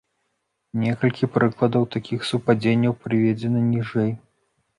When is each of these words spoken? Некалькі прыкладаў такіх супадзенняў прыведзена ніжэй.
Некалькі 0.83 1.29
прыкладаў 1.35 1.83
такіх 1.97 2.25
супадзенняў 2.31 2.97
прыведзена 3.05 3.59
ніжэй. 3.71 4.11